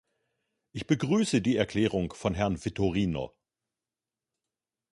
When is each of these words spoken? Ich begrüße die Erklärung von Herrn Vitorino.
Ich 0.71 0.87
begrüße 0.87 1.43
die 1.43 1.57
Erklärung 1.57 2.11
von 2.13 2.33
Herrn 2.33 2.65
Vitorino. 2.65 3.35